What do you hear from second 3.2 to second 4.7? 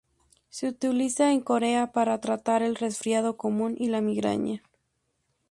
común y la migraña.